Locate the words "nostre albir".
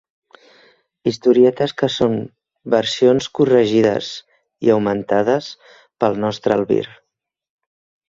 6.27-6.85